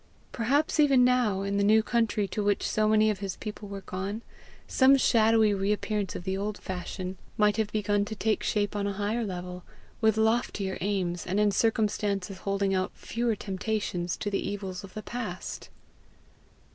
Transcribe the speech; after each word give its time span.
Perhaps 0.31 0.79
even 0.79 1.03
now, 1.05 1.43
in 1.43 1.57
the 1.57 1.63
new 1.63 1.83
country 1.83 2.27
to 2.29 2.43
which 2.43 2.67
so 2.67 2.87
many 2.87 3.11
of 3.11 3.19
his 3.19 3.35
people 3.35 3.67
were 3.69 3.81
gone, 3.81 4.23
some 4.67 4.97
shadowy 4.97 5.53
reappearance 5.53 6.15
of 6.15 6.23
the 6.23 6.35
old 6.35 6.57
fashion 6.57 7.19
might 7.37 7.57
have 7.57 7.71
begun 7.71 8.03
to 8.05 8.15
take 8.15 8.41
shape 8.41 8.75
on 8.75 8.87
a 8.87 8.93
higher 8.93 9.23
level, 9.23 9.63
with 10.01 10.17
loftier 10.17 10.79
aims, 10.81 11.27
and 11.27 11.39
in 11.39 11.51
circumstances 11.51 12.39
holding 12.39 12.73
out 12.73 12.91
fewer 12.95 13.35
temptations 13.35 14.17
to 14.17 14.31
the 14.31 14.39
evils 14.41 14.83
of 14.83 14.95
the 14.95 15.03
past! 15.03 15.69